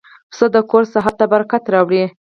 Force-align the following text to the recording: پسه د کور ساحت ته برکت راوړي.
پسه 0.29 0.45
د 0.55 0.57
کور 0.69 0.83
ساحت 0.93 1.15
ته 1.19 1.25
برکت 1.33 1.63
راوړي. 1.73 2.03